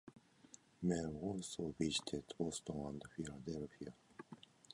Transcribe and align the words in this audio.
Mehl 0.83 1.15
also 1.21 1.75
visited 1.77 2.23
Boston 2.39 2.83
and 2.87 3.03
Philadelphia. 3.15 3.93